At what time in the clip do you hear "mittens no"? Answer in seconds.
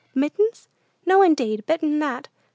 0.15-1.21